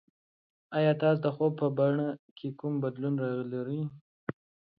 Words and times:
ایا 0.77 0.91
تاسو 1.01 1.19
د 1.25 1.27
خوب 1.35 1.51
په 1.61 1.67
بڼه 1.77 2.07
کې 2.37 2.47
کوم 2.59 2.73
بدلون 2.83 3.15
لرئ؟ 3.53 3.81